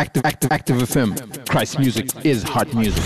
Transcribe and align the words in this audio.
Active, 0.00 0.24
active, 0.24 0.50
active 0.50 0.76
FM. 0.78 1.46
Christ 1.46 1.78
music 1.78 2.24
is 2.24 2.42
hard 2.42 2.72
music. 2.72 3.04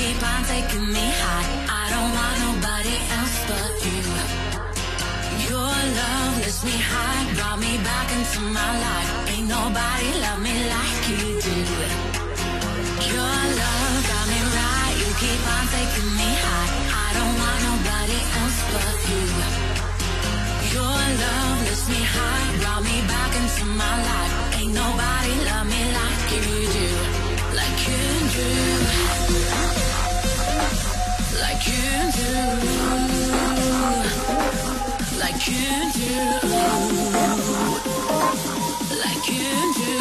keep 0.00 0.22
on 0.32 0.42
taking 0.54 0.86
me 0.96 1.06
high. 1.20 1.48
I 1.82 1.84
don't 1.92 2.12
want 2.18 2.36
nobody 2.46 2.96
else 3.16 3.36
but 3.48 3.70
you. 3.86 4.00
Your 5.48 5.74
love 6.00 6.32
lifts 6.42 6.62
me 6.68 6.76
high, 6.90 7.22
brought 7.36 7.58
me 7.66 7.72
back 7.88 8.08
into 8.16 8.40
my 8.58 8.70
life. 8.86 9.10
Ain't 9.32 9.48
nobody 9.56 10.08
love 10.24 10.40
me 10.46 10.54
like 10.74 11.02
you 11.10 11.22
do. 11.48 11.56
Your 13.14 13.36
love 13.62 13.98
got 14.10 14.24
me 14.32 14.40
right, 14.56 14.94
you 15.00 15.08
keep 15.22 15.42
on 15.54 15.64
taking 15.76 16.10
me 16.20 16.30
high. 16.44 16.70
I 17.04 17.08
don't 17.16 17.34
want 17.42 17.60
nobody 17.70 18.18
else 18.40 18.58
but 18.72 18.96
you. 19.10 19.24
Your 20.76 20.98
love 21.24 21.58
lifts 21.66 21.88
me 21.94 22.00
high, 22.16 22.46
brought 22.60 22.82
me 22.88 22.96
back 23.12 23.32
into 23.40 23.64
my 23.82 23.94
life. 24.10 24.34
Ain't 24.58 24.72
nobody 24.82 25.34
love 25.48 25.66
me 25.74 25.82
like 25.98 26.24
you 26.36 26.46
do, 26.76 26.88
like 27.58 27.78
you 27.88 28.02
do 28.36 28.89
can 31.70 32.12
do, 32.12 32.32
like 35.18 35.46
you 35.48 35.92
do, 35.94 36.14
like 39.02 39.26
you 39.28 39.74
do. 39.78 39.96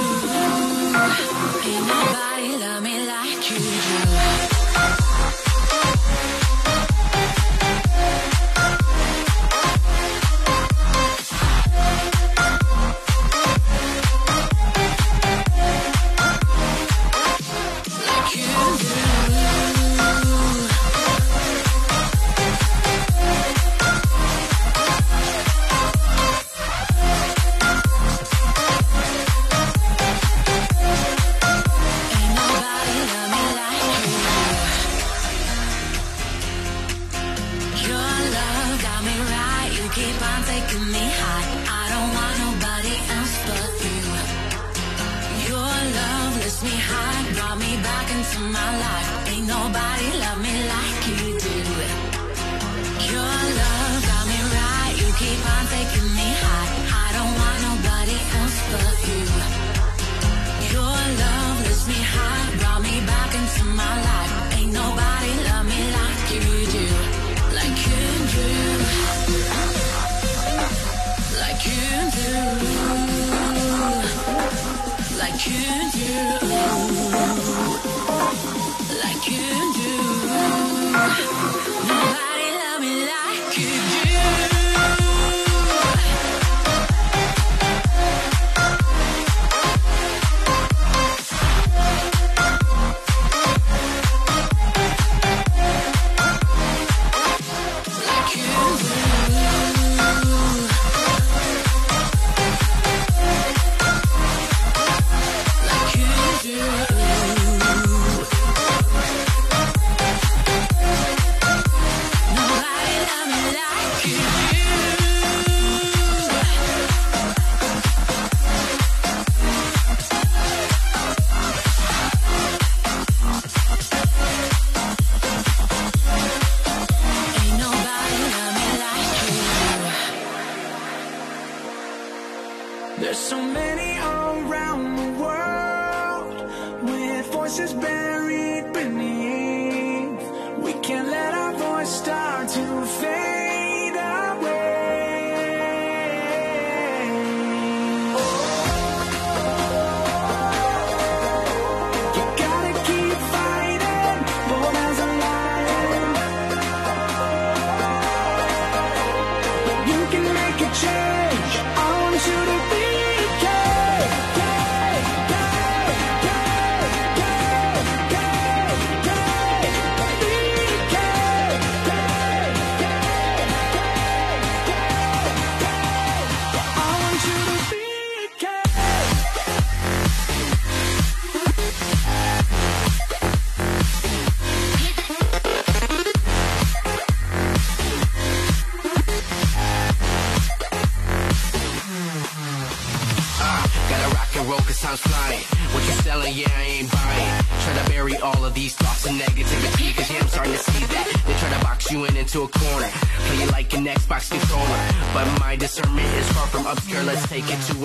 Ain't 1.69 1.85
nobody 1.87 2.49
love 2.57 2.81
me 2.83 2.95
like. 3.07 3.38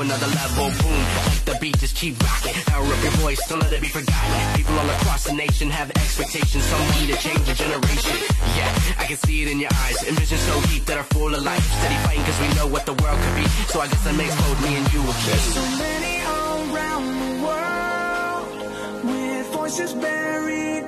another 0.05 0.27
level. 0.37 0.69
Boom, 0.85 1.03
the 1.49 1.57
beat 1.61 1.79
just 1.79 1.97
keep 1.97 2.15
rocking. 2.23 2.55
Power 2.67 2.85
up 2.85 3.03
your 3.03 3.17
voice, 3.25 3.41
don't 3.49 3.61
let 3.61 3.73
it 3.73 3.81
be 3.81 3.89
forgotten. 3.89 4.57
People 4.57 4.79
all 4.79 4.91
across 5.01 5.25
the 5.25 5.33
nation 5.33 5.71
have 5.71 5.91
expectations. 5.91 6.65
Some 6.65 6.85
need 6.97 7.09
to 7.13 7.19
change 7.19 7.49
a 7.49 7.55
generation. 7.55 8.17
Yeah, 8.57 8.71
I 8.99 9.05
can 9.09 9.17
see 9.17 9.43
it 9.43 9.49
in 9.49 9.59
your 9.59 9.73
eyes. 9.85 9.97
Envision 10.05 10.39
so 10.39 10.61
deep 10.69 10.85
that 10.87 10.99
are 10.99 11.09
full 11.15 11.35
of 11.35 11.43
life. 11.43 11.65
Steady 11.81 11.99
fighting 12.05 12.23
because 12.23 12.41
we 12.41 12.49
know 12.55 12.67
what 12.67 12.85
the 12.87 12.95
world 13.01 13.19
could 13.25 13.37
be. 13.37 13.47
So 13.73 13.81
I 13.81 13.89
guess 13.89 14.05
that 14.05 14.15
makes 14.15 14.35
both 14.45 14.61
me 14.63 14.77
and 14.77 14.87
you 14.93 15.01
a 15.01 15.13
There's 15.25 15.49
so 15.59 15.65
many 15.85 16.15
all 16.23 16.59
around 16.75 17.05
the 17.23 17.33
world 17.47 18.47
with 19.09 19.47
voices 19.53 19.95
buried. 19.95 20.84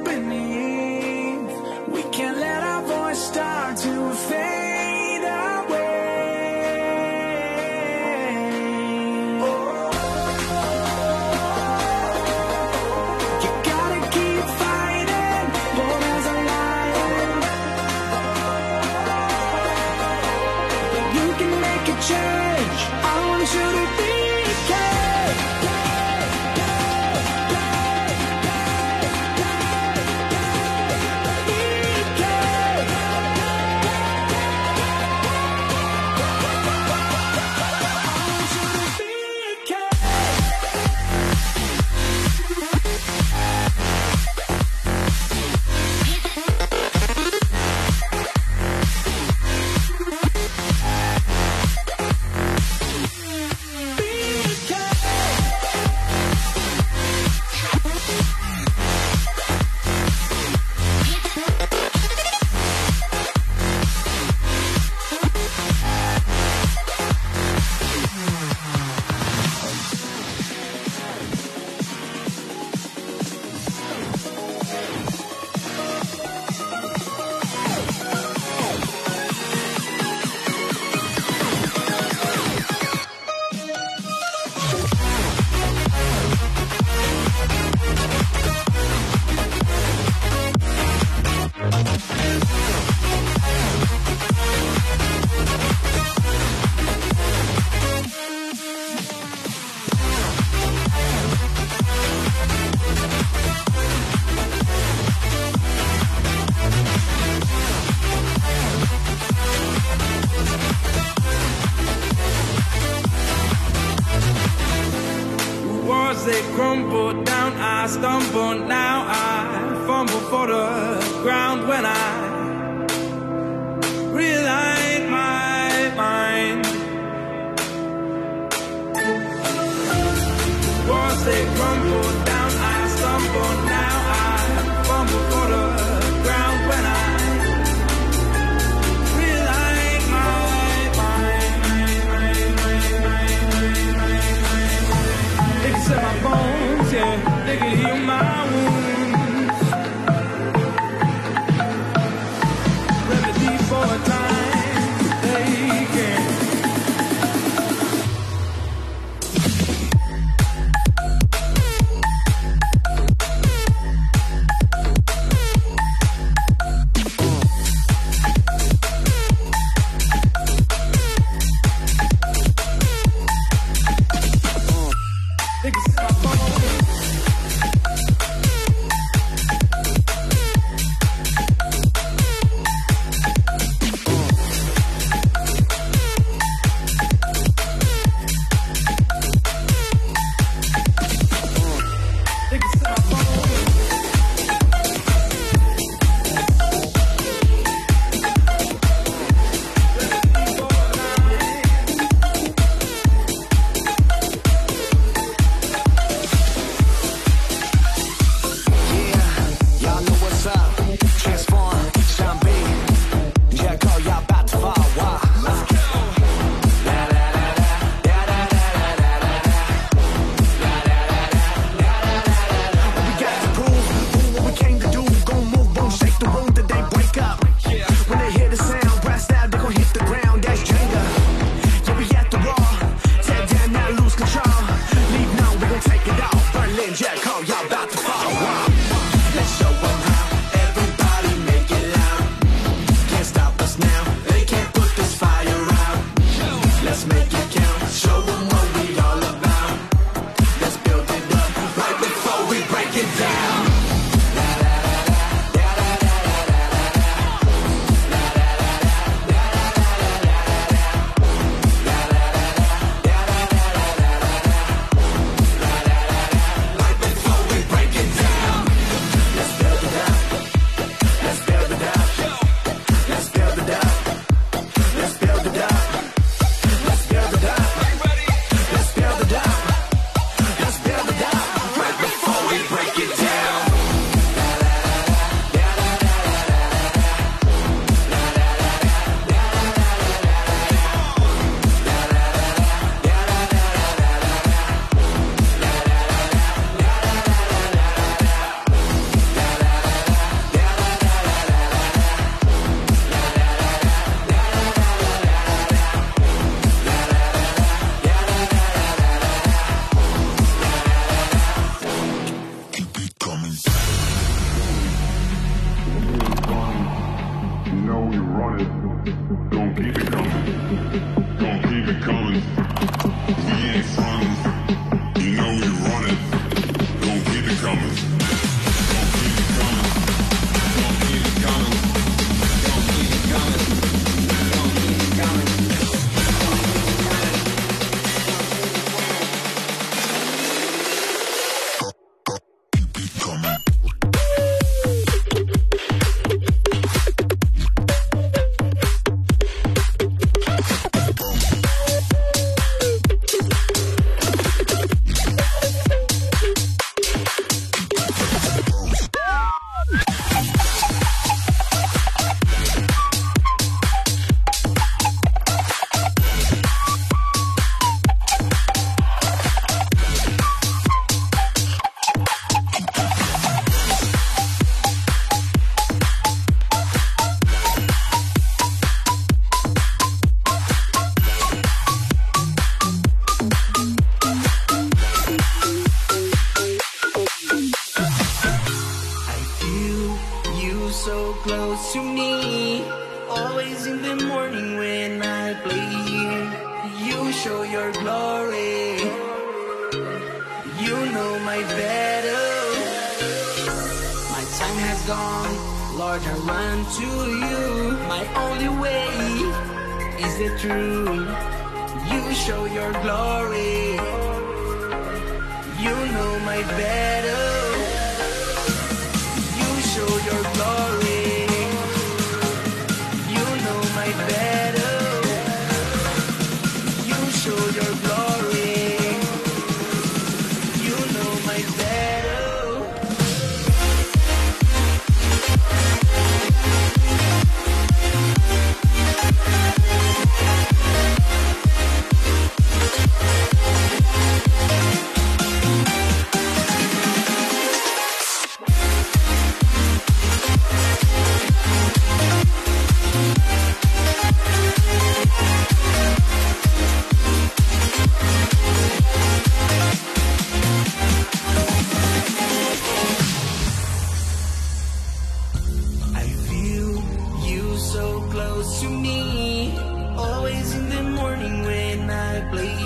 close 468.66 468.80
to 468.80 468.88
me. 468.88 469.76
Always 470.16 470.74
in 470.74 470.88
the 470.88 471.02
morning 471.02 471.62
when 471.62 472.10
I 472.10 472.40
play, 472.50 472.78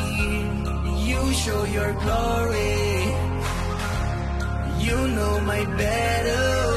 you 1.08 1.32
show 1.32 1.64
your 1.64 1.92
glory. 2.04 2.80
You 4.86 4.96
know 5.16 5.40
my 5.40 5.64
battle. 5.80 6.72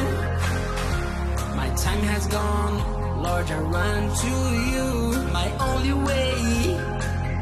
My 1.55 1.69
time 1.75 2.03
has 2.13 2.27
gone, 2.27 2.75
Lord, 3.23 3.49
I 3.51 3.59
run 3.77 4.01
to 4.23 4.33
you. 4.71 4.87
My 5.39 5.49
only 5.69 5.95
way 6.09 6.33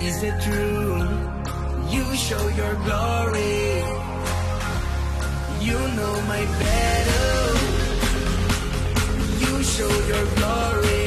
is 0.07 0.15
the 0.21 0.31
truth. 0.45 1.09
You 1.93 2.05
show 2.15 2.43
your 2.59 2.75
glory. 2.87 3.83
You 5.67 5.79
know 5.97 6.13
my 6.33 6.43
battle. 6.61 7.53
You 9.43 9.63
show 9.63 9.91
your 10.11 10.25
glory. 10.35 11.00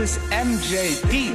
This 0.00 0.16
is 0.16 0.22
MJD. 0.30 1.29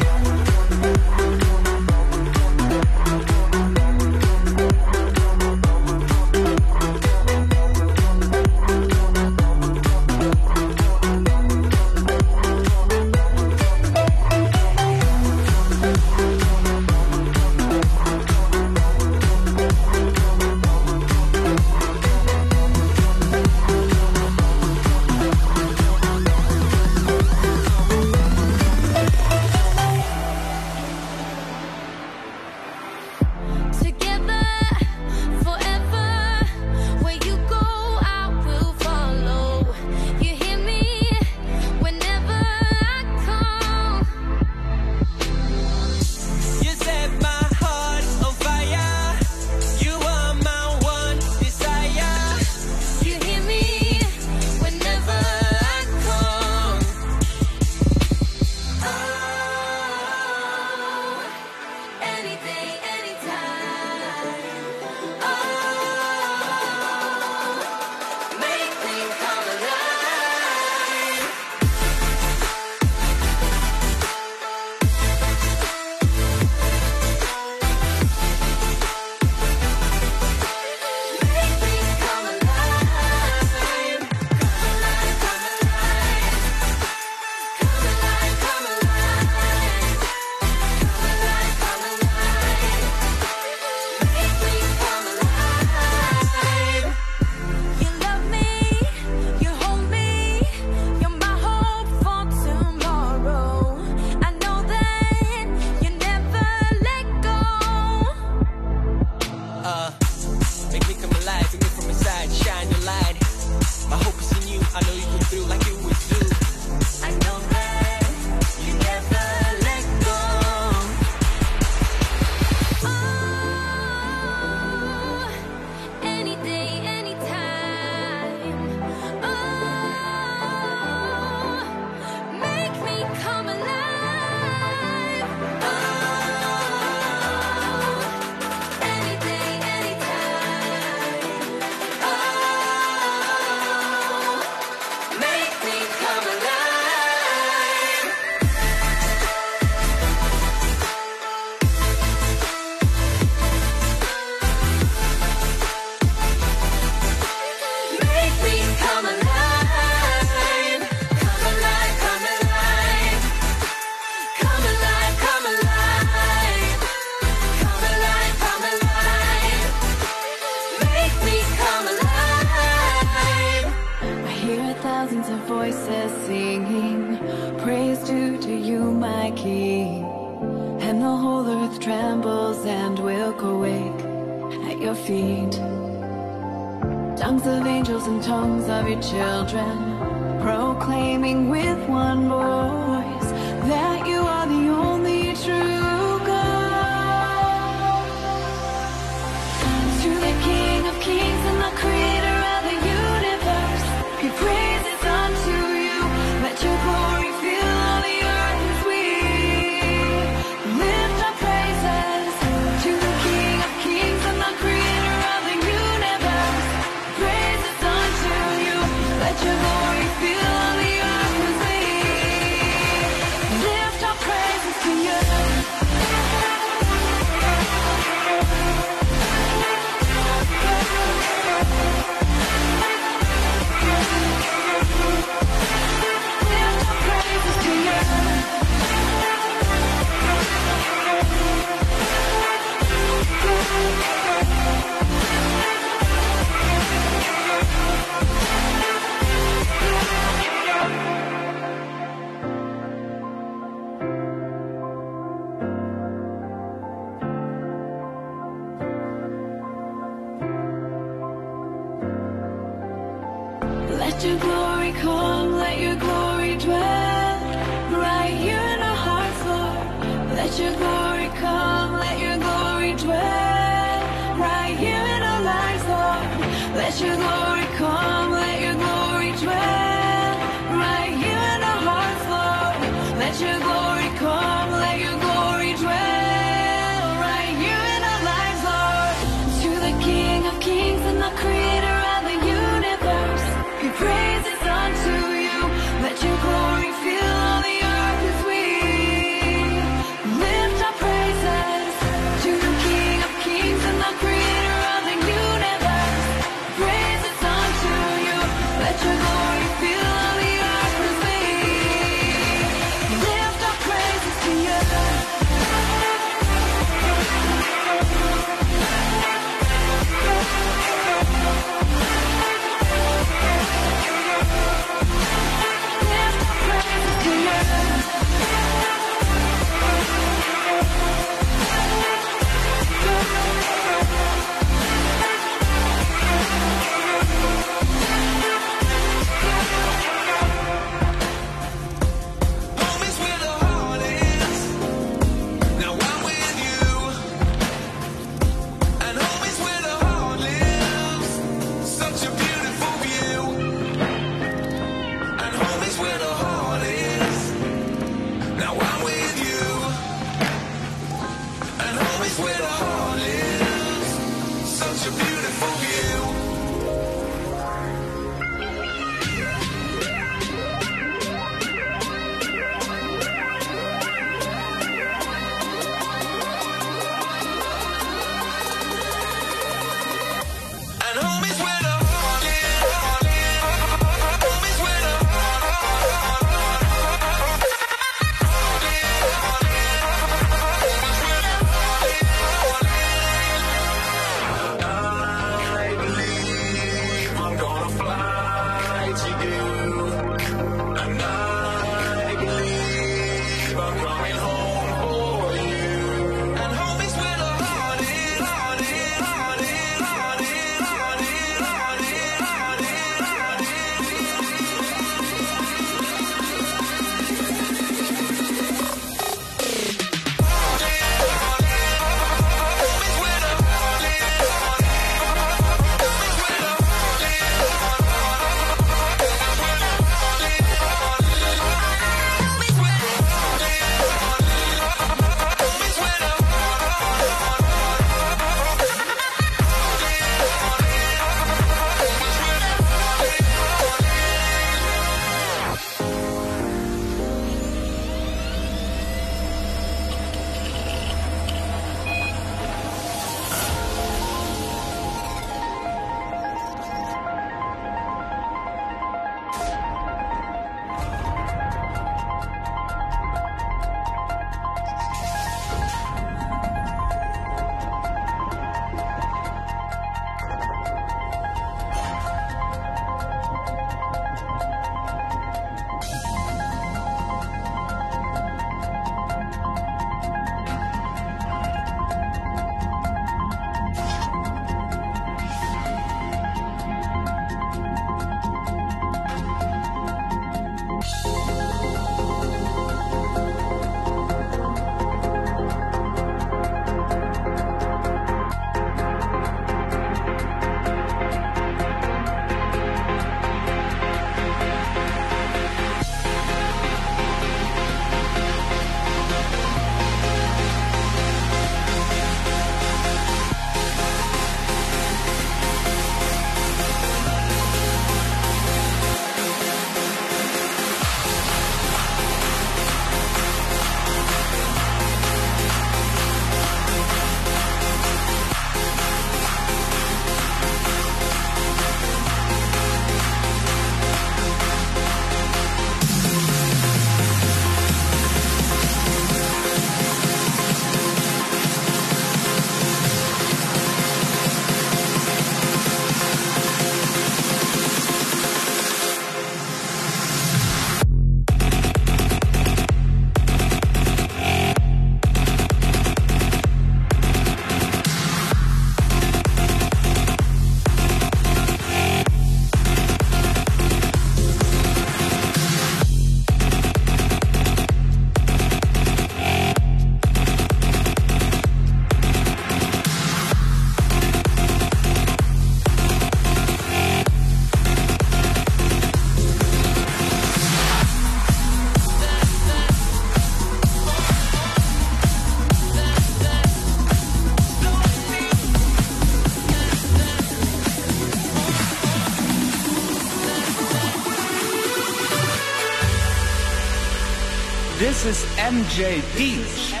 MJ 598.71 599.21
Beats. 599.35 600.00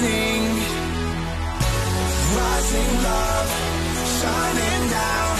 rising, 0.00 0.42
rising 2.36 2.92
love, 3.04 3.50
shining 4.16 4.84
down. 4.90 5.32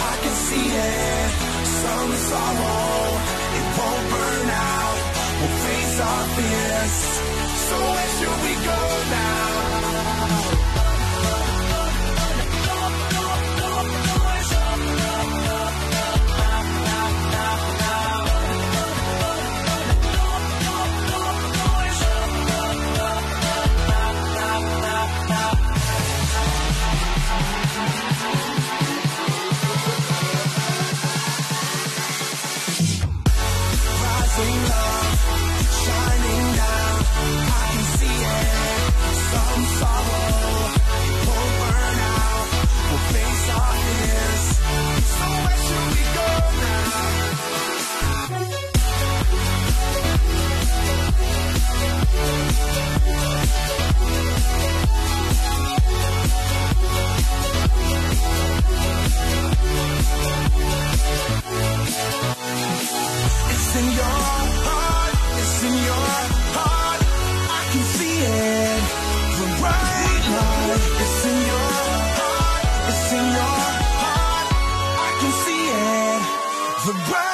I 0.00 0.14
can 0.22 0.34
see 0.46 0.68
it, 0.72 1.30
some 1.82 2.12
sorrow, 2.30 2.96
it 3.58 3.66
won't 3.76 4.04
burn 4.10 4.48
out. 4.50 4.98
We'll 5.38 5.56
face 5.66 6.00
our 6.00 6.24
fears, 6.34 6.96
so 7.68 7.76
where 7.92 8.10
should 8.16 8.38
we 8.44 8.54
go 8.64 8.80
now? 9.10 10.65
in 63.78 63.86
your 64.00 64.18
heart, 64.66 65.14
it's 65.40 65.62
in 65.68 65.74
your 65.88 66.08
heart. 66.56 67.00
I 67.60 67.62
can 67.72 67.84
see 67.96 68.16
it. 68.24 68.82
The 69.38 69.46
bright 69.60 70.24
light, 70.36 70.84
it's 71.04 71.24
in 71.30 71.38
your 71.50 71.70
heart, 72.18 72.64
it's 72.90 73.12
in 73.18 73.26
your 73.38 73.56
heart. 74.02 74.46
I 75.06 75.10
can 75.20 75.32
see 75.44 75.62
it. 75.84 76.20
The 76.86 76.94
bright 77.08 77.25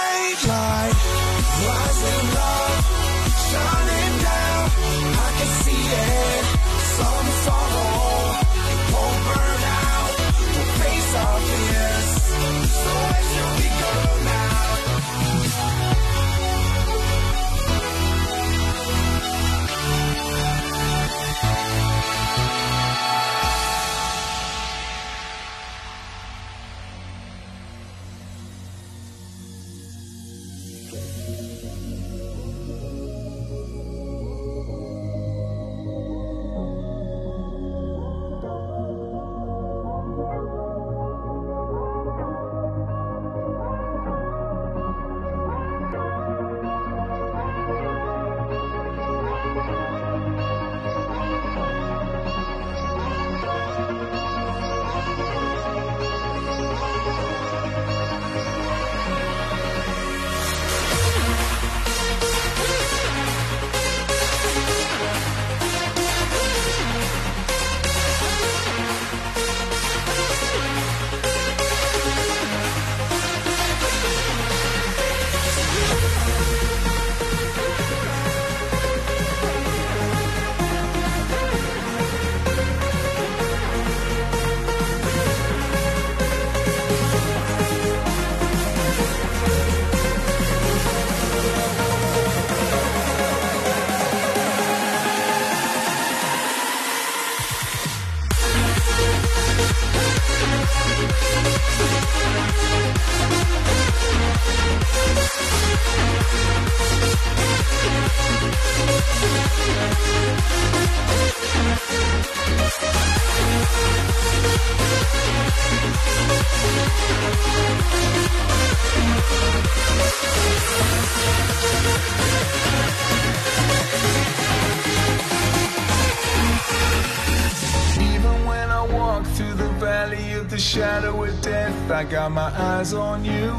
shadow 130.58 131.24
of 131.24 131.40
death, 131.40 131.90
I 131.90 132.04
got 132.04 132.30
my 132.30 132.50
eyes 132.70 132.92
on 132.92 133.24
you. 133.24 133.54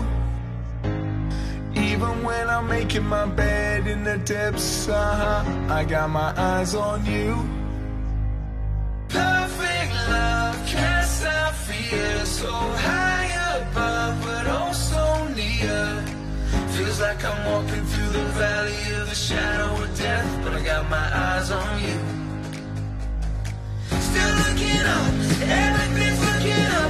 Even 1.76 2.24
when 2.24 2.50
I'm 2.50 2.68
making 2.68 3.06
my 3.06 3.26
bed 3.26 3.88
in 3.88 4.04
the 4.04 4.18
depths, 4.20 4.88
uh-huh, 4.88 5.74
I 5.74 5.86
got 5.86 6.10
my 6.10 6.34
eyes 6.38 6.76
on 6.76 7.06
you. 7.06 7.36
Perfect 9.10 9.94
love 10.10 10.56
casts 10.68 11.26
out 11.26 11.56
fear, 11.56 12.26
so 12.26 12.52
high 12.52 13.30
above, 13.58 14.22
but 14.24 14.46
oh 14.48 14.72
so 14.74 15.28
near. 15.30 16.06
Feels 16.78 17.00
like 17.02 17.24
I'm 17.26 17.52
walking 17.52 17.86
through 17.86 18.10
the 18.10 18.26
valley 18.38 19.02
of 19.02 19.10
the 19.10 19.16
shadow 19.16 19.84
of 19.84 19.98
death, 19.98 20.44
but 20.44 20.54
I 20.54 20.62
got 20.64 20.90
my 20.90 21.08
eyes 21.28 21.50
on 21.50 21.82
you. 21.82 22.23
Still 24.14 24.30
looking 24.30 24.86
up, 24.86 25.14
everything's 25.42 26.20
looking 26.20 26.54
up. 26.54 26.84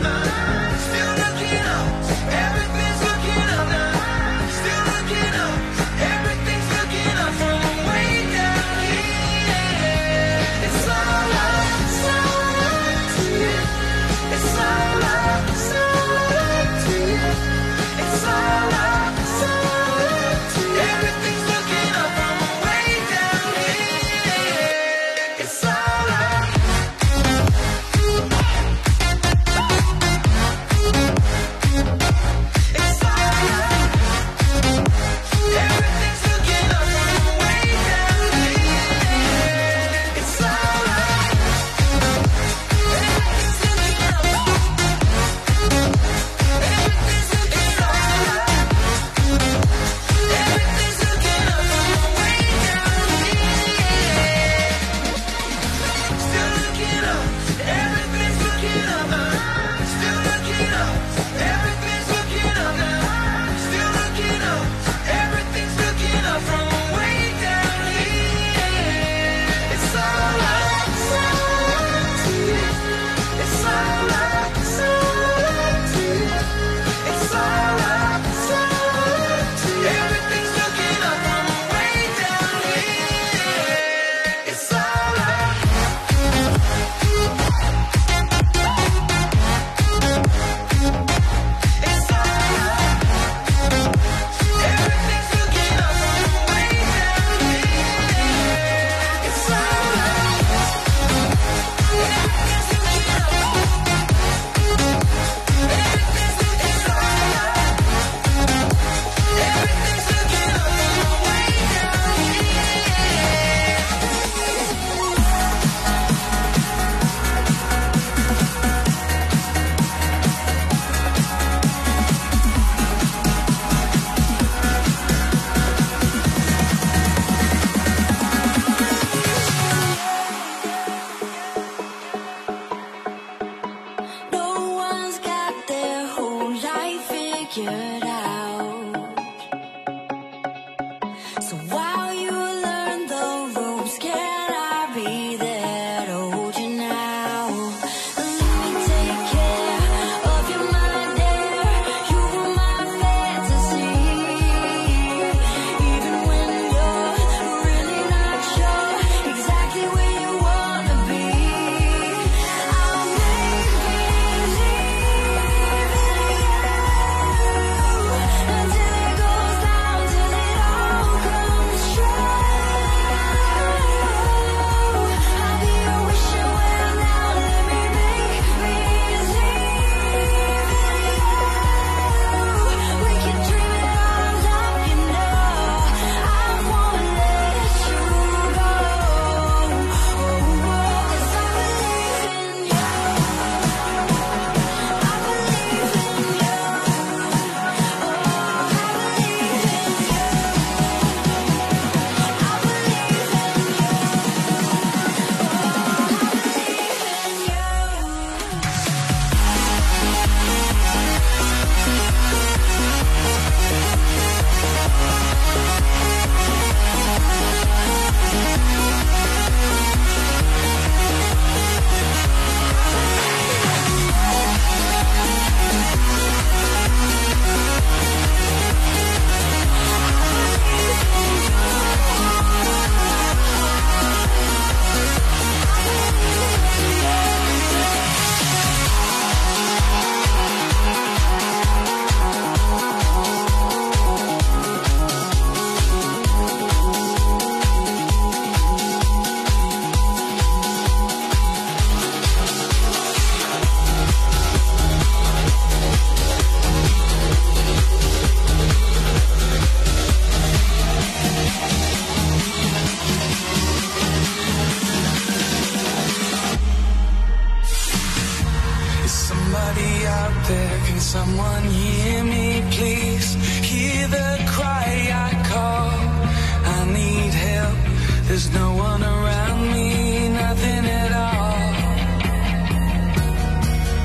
No 278.33 278.73
one 278.73 279.03
around 279.03 279.61
me, 279.73 280.27
nothing 280.29 280.85
at 281.01 281.11
all. 281.11 281.53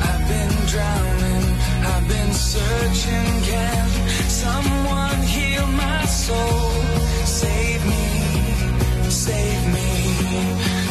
I've 0.08 0.24
been 0.28 0.54
drowning, 0.72 1.46
I've 1.92 2.06
been 2.08 2.32
searching. 2.34 3.28
Can 3.48 3.88
someone 4.28 5.22
heal 5.22 5.66
my 5.68 6.04
soul? 6.04 6.72
Save 7.24 7.82
me, 7.86 8.06
save 9.08 9.62
me, 9.76 9.90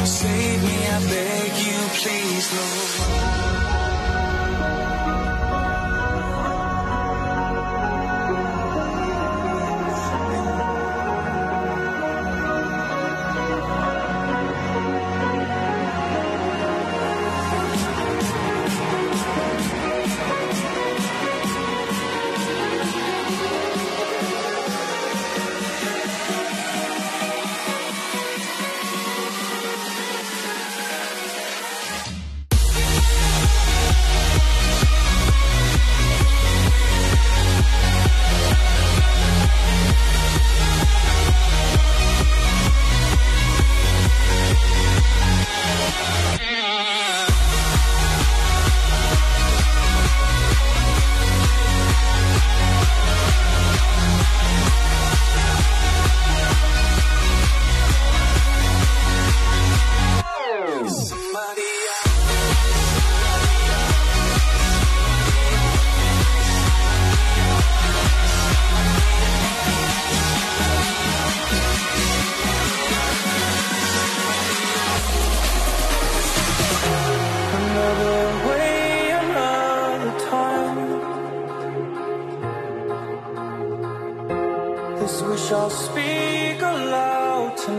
save 0.04 0.64
me. 0.64 0.78
I 0.96 1.00
beg 1.14 1.52
you, 1.68 1.80
please, 2.02 2.48
Lord. 2.58 2.87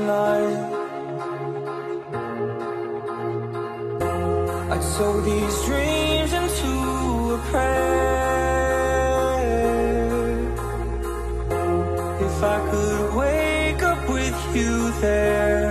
Tonight. 0.09 0.59
I'd 4.73 4.83
sow 4.83 5.21
these 5.21 5.57
dreams 5.67 6.33
into 6.41 6.73
a 7.35 7.39
prayer. 7.51 8.89
If 12.27 12.37
I 12.43 12.59
could 12.71 13.15
wake 13.23 13.83
up 13.83 14.09
with 14.09 14.39
you 14.57 14.93
there. 15.01 15.68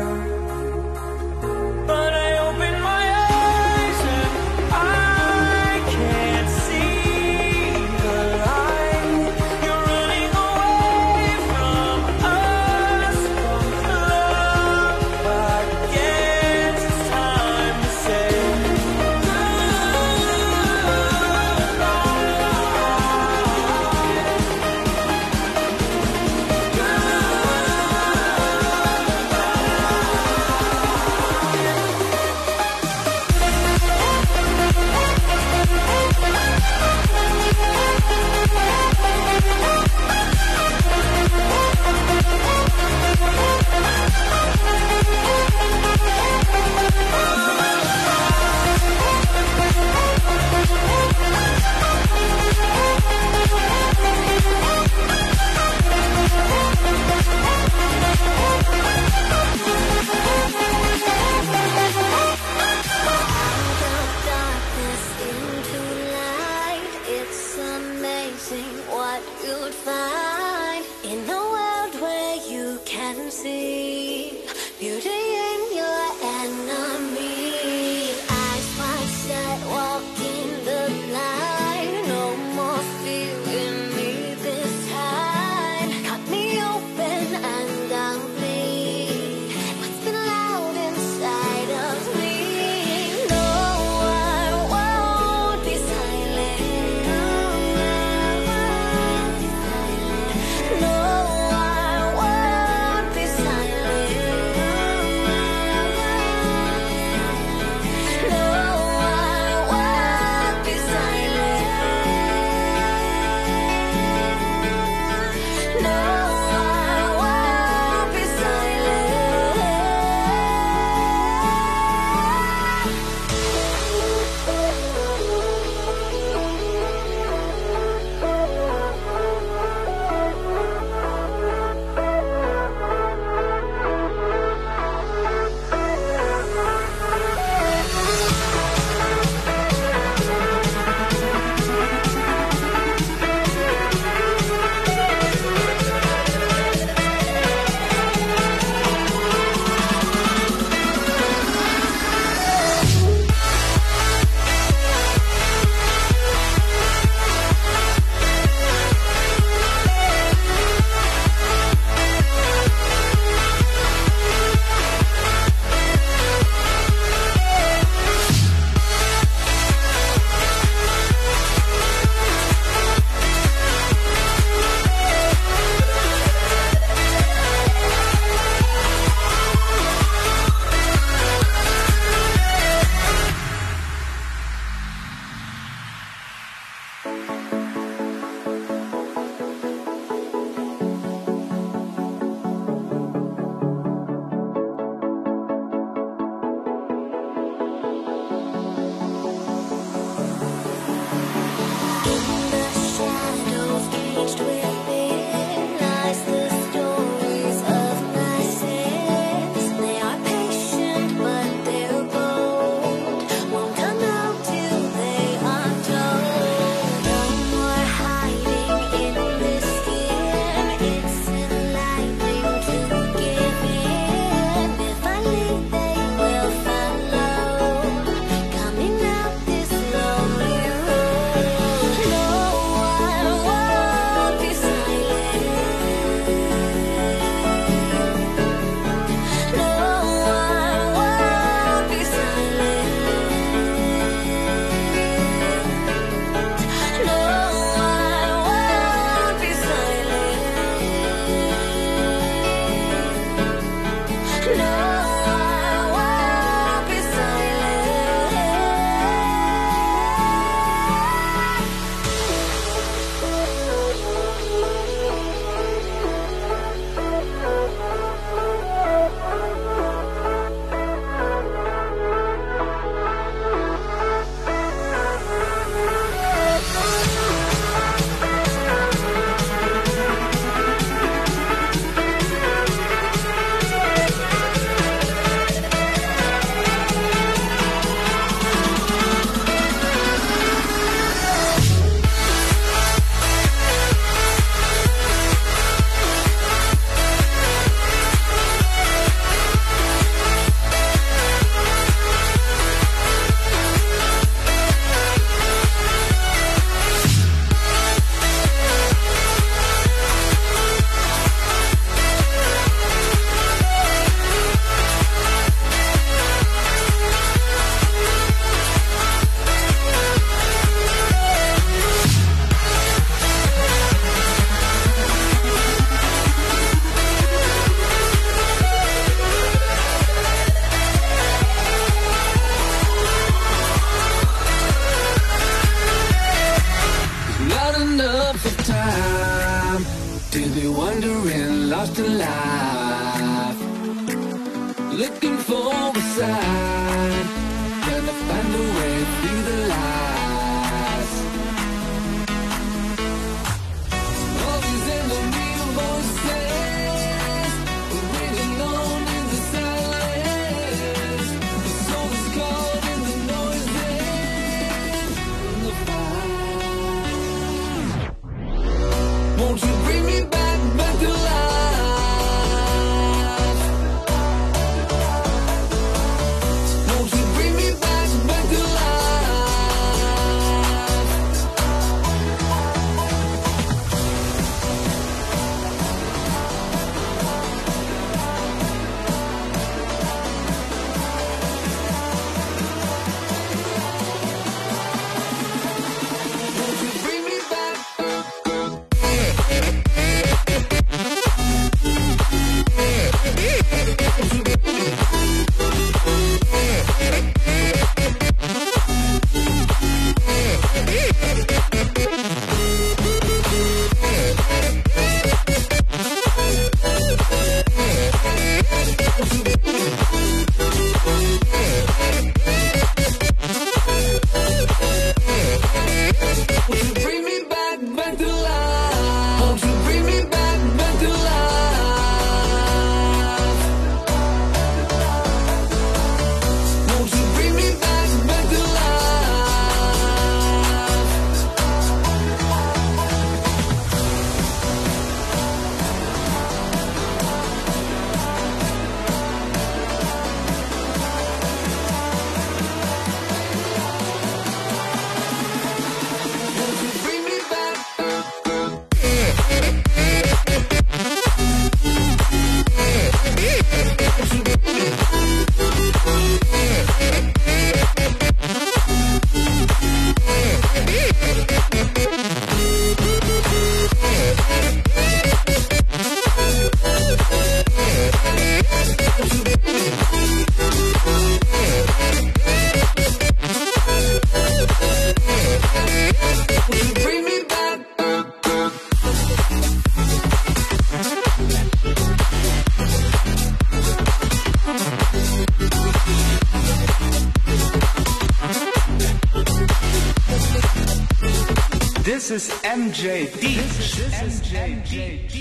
Is 502.69 503.31
This 503.31 503.97
is 503.97 504.41
MJ 504.41 505.31
Deep. 505.31 505.36